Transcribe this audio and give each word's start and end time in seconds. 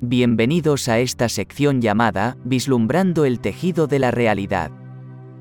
Bienvenidos 0.00 0.88
a 0.88 1.00
esta 1.00 1.28
sección 1.28 1.80
llamada 1.80 2.36
Vislumbrando 2.44 3.24
el 3.24 3.40
tejido 3.40 3.88
de 3.88 3.98
la 3.98 4.12
realidad. 4.12 4.70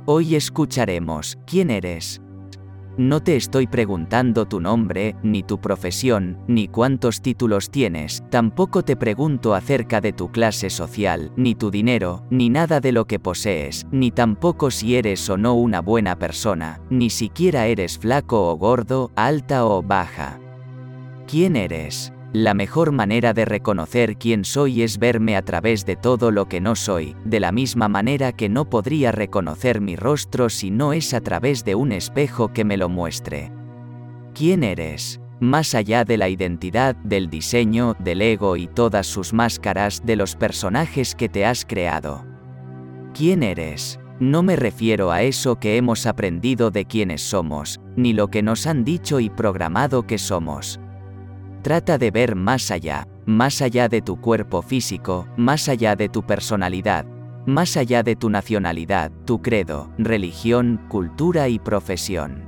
Hoy 0.08 0.33
escucharemos, 0.33 1.38
¿quién 1.46 1.70
eres? 1.70 2.24
No 2.98 3.22
te 3.22 3.35
estoy 3.35 3.67
preguntando 3.67 4.48
tu 4.48 4.59
nombre, 4.59 5.16
ni 5.22 5.43
tu 5.43 5.62
profesión, 5.62 6.40
ni 6.48 6.67
cuántos 6.67 7.22
títulos 7.22 7.70
tienes, 7.70 8.23
tampoco 8.32 8.82
te 8.82 8.96
pregunto 8.96 9.54
acerca 9.54 10.02
de 10.02 10.12
tu 10.12 10.32
clase 10.32 10.71
social, 10.71 11.32
ni 11.36 11.54
tu 11.54 11.70
dinero, 11.70 12.24
ni 12.32 12.50
nada 12.50 12.80
de 12.80 12.94
lo 12.94 13.05
que 13.05 13.20
posees, 13.20 13.86
ni 13.92 14.10
tampoco 14.10 14.71
si 14.71 14.96
eres 14.96 15.30
o 15.30 15.38
no 15.38 15.54
una 15.54 15.82
buena 15.82 16.18
persona, 16.18 16.82
ni 16.89 17.12
siquiera 17.12 17.68
eres 17.68 18.00
flaco 18.00 18.50
o 18.50 18.58
gordo, 18.58 19.12
alta 19.16 19.68
o 19.68 19.84
baja. 19.84 20.39
¿Quién 21.28 21.55
eres? 21.55 22.12
La 22.34 22.54
mejor 22.54 22.91
manera 22.91 23.34
de 23.34 23.46
reconocer 23.46 24.18
quién 24.18 24.43
soy 24.43 24.82
es 24.82 25.00
verme 25.00 25.38
a 25.38 25.43
través 25.43 25.86
de 25.86 25.96
todo 25.96 26.30
lo 26.30 26.50
que 26.50 26.60
no 26.60 26.75
soy, 26.75 27.15
de 27.24 27.39
la 27.39 27.54
misma 27.54 27.88
manera 27.88 28.33
que 28.33 28.50
no 28.50 28.69
podría 28.69 29.14
reconocer 29.14 29.79
mi 29.79 29.96
rostro 29.96 30.50
si 30.50 30.69
no 30.69 30.92
es 30.92 31.14
a 31.14 31.21
través 31.21 31.64
de 31.64 31.75
un 31.75 31.93
espejo 31.93 32.52
que 32.52 32.66
me 32.66 32.75
lo 32.75 32.89
muestre. 32.89 33.53
¿Quién 34.33 34.66
eres? 34.66 35.21
Más 35.39 35.73
allá 35.73 36.03
de 36.03 36.17
la 36.17 36.27
identidad, 36.27 36.97
del 36.97 37.29
diseño, 37.29 37.95
del 37.99 38.21
ego 38.21 38.57
y 38.57 38.67
todas 38.67 39.07
sus 39.07 39.31
máscaras 39.31 40.05
de 40.05 40.17
los 40.17 40.35
personajes 40.35 41.16
que 41.16 41.30
te 41.30 41.45
has 41.45 41.63
creado. 41.63 42.25
¿Quién 43.13 43.41
eres? 43.41 44.02
No 44.19 44.44
me 44.44 44.57
refiero 44.57 45.11
a 45.11 45.21
eso 45.21 45.59
que 45.59 45.77
hemos 45.77 46.05
aprendido 46.05 46.71
de 46.71 46.85
quiénes 46.85 47.21
somos, 47.21 47.80
ni 47.95 48.11
lo 48.11 48.27
que 48.27 48.41
nos 48.41 48.67
han 48.67 48.83
dicho 48.83 49.21
y 49.21 49.30
programado 49.30 50.05
que 50.05 50.17
somos 50.17 50.80
Trata 51.67 51.98
de 51.98 52.12
ver 52.12 52.38
más 52.38 52.71
allá, 52.71 53.09
más 53.26 53.62
allá 53.62 53.89
de 53.89 54.02
tu 54.02 54.21
cuerpo 54.21 54.62
físico, 54.62 55.27
más 55.35 55.67
allá 55.67 55.98
de 55.98 56.08
tu 56.08 56.25
personalidad, 56.25 57.05
más 57.45 57.75
allá 57.75 58.03
de 58.03 58.16
tu 58.16 58.30
nacionalidad, 58.30 59.11
tu 59.25 59.41
credo, 59.41 59.91
religión, 59.97 60.80
cultura 60.88 61.50
y 61.50 61.59
profesión. 61.59 62.45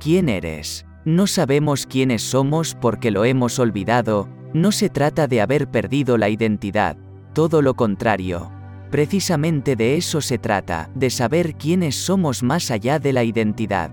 ¿Quién 0.00 0.28
eres? 0.28 0.84
No 1.04 1.28
sabemos 1.28 1.86
quiénes 1.86 2.22
somos 2.22 2.74
porque 2.74 3.12
lo 3.12 3.24
hemos 3.24 3.60
olvidado, 3.60 4.28
no 4.52 4.72
se 4.72 4.88
trata 4.88 5.28
de 5.28 5.40
haber 5.40 5.70
perdido 5.70 6.18
la 6.18 6.28
identidad, 6.28 6.96
todo 7.34 7.62
lo 7.62 7.74
contrario. 7.74 8.50
Precisamente 8.90 9.76
de 9.76 9.96
eso 9.96 10.20
se 10.20 10.38
trata, 10.38 10.90
de 10.96 11.10
saber 11.10 11.54
quiénes 11.54 11.94
somos 11.94 12.42
más 12.42 12.72
allá 12.72 12.98
de 12.98 13.12
la 13.12 13.22
identidad. 13.22 13.92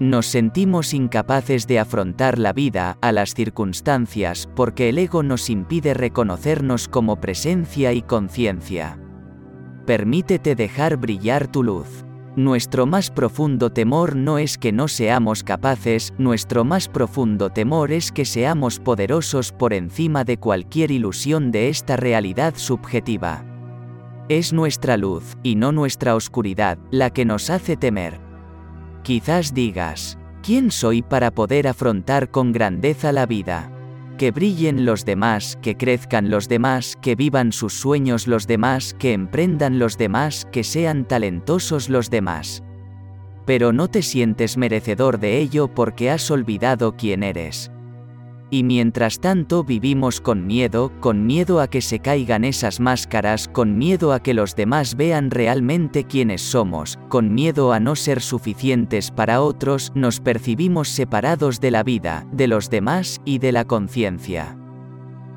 Nos 0.00 0.24
sentimos 0.24 0.94
incapaces 0.94 1.66
de 1.66 1.78
afrontar 1.78 2.38
la 2.38 2.54
vida, 2.54 2.96
a 3.02 3.12
las 3.12 3.34
circunstancias, 3.34 4.48
porque 4.56 4.88
el 4.88 4.96
ego 4.96 5.22
nos 5.22 5.50
impide 5.50 5.92
reconocernos 5.92 6.88
como 6.88 7.20
presencia 7.20 7.92
y 7.92 8.00
conciencia. 8.00 8.98
Permítete 9.84 10.54
dejar 10.54 10.96
brillar 10.96 11.48
tu 11.48 11.62
luz. 11.62 12.06
Nuestro 12.34 12.86
más 12.86 13.10
profundo 13.10 13.72
temor 13.72 14.16
no 14.16 14.38
es 14.38 14.56
que 14.56 14.72
no 14.72 14.88
seamos 14.88 15.42
capaces, 15.44 16.14
nuestro 16.16 16.64
más 16.64 16.88
profundo 16.88 17.50
temor 17.50 17.92
es 17.92 18.10
que 18.10 18.24
seamos 18.24 18.78
poderosos 18.78 19.52
por 19.52 19.74
encima 19.74 20.24
de 20.24 20.38
cualquier 20.38 20.92
ilusión 20.92 21.50
de 21.50 21.68
esta 21.68 21.98
realidad 21.98 22.54
subjetiva. 22.56 23.44
Es 24.30 24.54
nuestra 24.54 24.96
luz, 24.96 25.36
y 25.42 25.56
no 25.56 25.72
nuestra 25.72 26.14
oscuridad, 26.14 26.78
la 26.90 27.10
que 27.10 27.26
nos 27.26 27.50
hace 27.50 27.76
temer. 27.76 28.29
Quizás 29.02 29.54
digas, 29.54 30.18
¿quién 30.42 30.70
soy 30.70 31.02
para 31.02 31.30
poder 31.30 31.68
afrontar 31.68 32.30
con 32.30 32.52
grandeza 32.52 33.12
la 33.12 33.26
vida? 33.26 33.72
Que 34.18 34.30
brillen 34.30 34.84
los 34.84 35.06
demás, 35.06 35.58
que 35.62 35.76
crezcan 35.76 36.28
los 36.28 36.48
demás, 36.48 36.98
que 37.00 37.14
vivan 37.14 37.52
sus 37.52 37.72
sueños 37.72 38.26
los 38.26 38.46
demás, 38.46 38.94
que 38.98 39.14
emprendan 39.14 39.78
los 39.78 39.96
demás, 39.96 40.46
que 40.52 40.62
sean 40.62 41.06
talentosos 41.06 41.88
los 41.88 42.10
demás. 42.10 42.62
Pero 43.46 43.72
no 43.72 43.88
te 43.88 44.02
sientes 44.02 44.58
merecedor 44.58 45.18
de 45.18 45.38
ello 45.38 45.68
porque 45.68 46.10
has 46.10 46.30
olvidado 46.30 46.96
quién 46.96 47.22
eres. 47.22 47.70
Y 48.52 48.64
mientras 48.64 49.20
tanto 49.20 49.62
vivimos 49.62 50.20
con 50.20 50.44
miedo, 50.44 50.92
con 50.98 51.24
miedo 51.24 51.60
a 51.60 51.68
que 51.68 51.80
se 51.80 52.00
caigan 52.00 52.44
esas 52.44 52.80
máscaras, 52.80 53.46
con 53.46 53.78
miedo 53.78 54.12
a 54.12 54.20
que 54.20 54.34
los 54.34 54.56
demás 54.56 54.96
vean 54.96 55.30
realmente 55.30 56.02
quiénes 56.04 56.42
somos, 56.42 56.98
con 57.08 57.32
miedo 57.32 57.72
a 57.72 57.78
no 57.78 57.94
ser 57.94 58.20
suficientes 58.20 59.12
para 59.12 59.40
otros, 59.40 59.92
nos 59.94 60.18
percibimos 60.18 60.88
separados 60.88 61.60
de 61.60 61.70
la 61.70 61.84
vida, 61.84 62.26
de 62.32 62.48
los 62.48 62.70
demás 62.70 63.20
y 63.24 63.38
de 63.38 63.52
la 63.52 63.64
conciencia. 63.64 64.58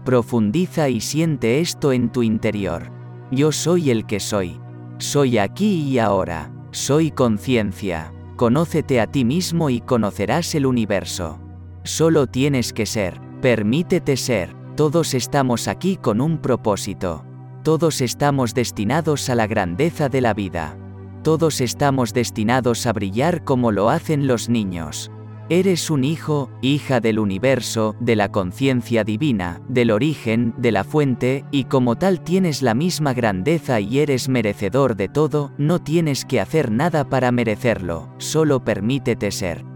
Profundiza 0.05 0.89
y 0.89 0.99
siente 0.99 1.61
esto 1.61 1.93
en 1.93 2.11
tu 2.11 2.23
interior. 2.23 2.91
Yo 3.31 3.51
soy 3.51 3.91
el 3.91 4.05
que 4.07 4.19
soy. 4.19 4.59
Soy 4.97 5.37
aquí 5.37 5.83
y 5.83 5.99
ahora. 5.99 6.51
Soy 6.71 7.11
conciencia. 7.11 8.11
Conócete 8.35 8.99
a 8.99 9.07
ti 9.07 9.23
mismo 9.23 9.69
y 9.69 9.79
conocerás 9.81 10.55
el 10.55 10.65
universo. 10.65 11.42
Solo 11.85 12.27
tienes 12.27 12.71
que 12.71 12.85
ser, 12.85 13.19
permítete 13.41 14.15
ser, 14.15 14.55
todos 14.77 15.13
estamos 15.13 15.67
aquí 15.67 15.97
con 15.97 16.21
un 16.21 16.37
propósito. 16.37 17.25
Todos 17.61 17.99
estamos 17.99 18.53
destinados 18.53 19.29
a 19.29 19.35
la 19.35 19.47
grandeza 19.47 20.07
de 20.07 20.21
la 20.21 20.33
vida. 20.33 20.77
Todos 21.23 21.59
estamos 21.59 22.13
destinados 22.13 22.85
a 22.85 22.93
brillar 22.93 23.43
como 23.43 23.73
lo 23.73 23.89
hacen 23.89 24.27
los 24.27 24.47
niños. 24.47 25.11
Eres 25.49 25.89
un 25.89 26.05
hijo, 26.05 26.49
hija 26.61 27.01
del 27.01 27.19
universo, 27.19 27.97
de 27.99 28.15
la 28.15 28.31
conciencia 28.31 29.03
divina, 29.03 29.61
del 29.67 29.91
origen, 29.91 30.53
de 30.57 30.71
la 30.71 30.85
fuente, 30.85 31.43
y 31.51 31.65
como 31.65 31.97
tal 31.97 32.21
tienes 32.21 32.61
la 32.61 32.75
misma 32.75 33.13
grandeza 33.13 33.81
y 33.81 33.99
eres 33.99 34.29
merecedor 34.29 34.95
de 34.95 35.09
todo, 35.09 35.51
no 35.57 35.79
tienes 35.79 36.23
que 36.23 36.39
hacer 36.39 36.71
nada 36.71 37.09
para 37.09 37.33
merecerlo, 37.33 38.09
solo 38.19 38.63
permítete 38.63 39.31
ser. 39.31 39.72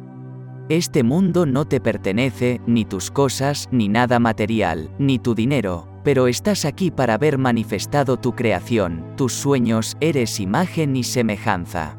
Este 0.69 1.01
mundo 1.01 1.45
no 1.45 1.63
te 1.63 1.79
pertenece, 1.79 2.59
ni 2.67 2.83
tus 2.83 3.09
cosas, 3.09 3.69
ni 3.71 3.87
nada 3.87 4.19
material, 4.19 4.91
ni 4.99 5.17
tu 5.17 5.33
dinero, 5.33 5.87
pero 6.03 6.27
estás 6.27 6.65
aquí 6.65 6.91
para 6.91 7.17
ver 7.17 7.37
manifestado 7.37 8.17
tu 8.17 8.35
creación, 8.35 9.13
tus 9.15 9.31
sueños, 9.31 9.95
eres 10.01 10.41
imagen 10.41 10.97
y 10.97 11.05
semejanza. 11.05 11.97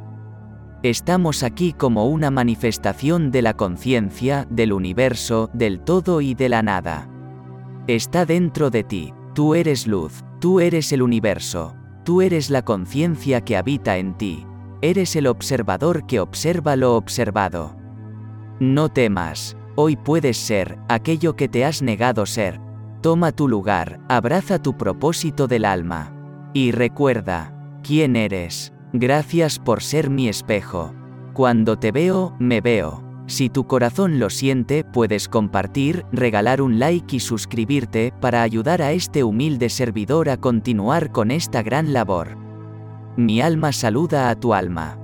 Estamos 0.82 1.44
aquí 1.44 1.72
como 1.72 2.08
una 2.08 2.30
manifestación 2.30 3.30
de 3.30 3.40
la 3.40 3.54
conciencia, 3.54 4.46
del 4.50 4.74
universo, 4.74 5.48
del 5.54 5.80
todo 5.80 6.20
y 6.20 6.34
de 6.34 6.50
la 6.50 6.62
nada. 6.62 7.08
Está 7.86 8.26
dentro 8.26 8.68
de 8.68 8.84
ti, 8.84 9.14
tú 9.34 9.54
eres 9.54 9.86
luz, 9.86 10.22
tú 10.40 10.60
eres 10.60 10.92
el 10.92 11.00
universo, 11.00 11.74
tú 12.04 12.20
eres 12.20 12.50
la 12.50 12.60
conciencia 12.60 13.40
que 13.40 13.56
habita 13.56 13.96
en 13.96 14.18
ti, 14.18 14.46
eres 14.82 15.16
el 15.16 15.26
observador 15.26 16.06
que 16.06 16.20
observa 16.20 16.76
lo 16.76 16.96
observado. 16.96 17.77
No 18.60 18.88
temas, 18.88 19.56
hoy 19.76 19.94
puedes 19.94 20.36
ser 20.36 20.78
aquello 20.88 21.36
que 21.36 21.48
te 21.48 21.64
has 21.64 21.80
negado 21.80 22.26
ser. 22.26 22.60
Toma 23.02 23.30
tu 23.30 23.46
lugar, 23.46 24.00
abraza 24.08 24.60
tu 24.60 24.76
propósito 24.76 25.46
del 25.46 25.64
alma. 25.64 26.12
Y 26.54 26.72
recuerda, 26.72 27.54
¿quién 27.84 28.16
eres? 28.16 28.72
Gracias 28.92 29.60
por 29.60 29.80
ser 29.80 30.10
mi 30.10 30.28
espejo. 30.28 30.92
Cuando 31.34 31.78
te 31.78 31.92
veo, 31.92 32.34
me 32.40 32.60
veo. 32.60 33.04
Si 33.26 33.48
tu 33.48 33.68
corazón 33.68 34.18
lo 34.18 34.28
siente, 34.28 34.82
puedes 34.82 35.28
compartir, 35.28 36.04
regalar 36.10 36.60
un 36.60 36.80
like 36.80 37.14
y 37.14 37.20
suscribirte 37.20 38.12
para 38.20 38.42
ayudar 38.42 38.82
a 38.82 38.90
este 38.90 39.22
humilde 39.22 39.68
servidor 39.68 40.30
a 40.30 40.36
continuar 40.36 41.12
con 41.12 41.30
esta 41.30 41.62
gran 41.62 41.92
labor. 41.92 42.36
Mi 43.16 43.40
alma 43.40 43.70
saluda 43.70 44.30
a 44.30 44.34
tu 44.34 44.52
alma. 44.52 44.98